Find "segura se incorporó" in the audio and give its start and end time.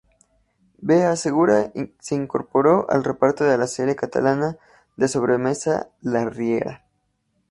1.15-2.87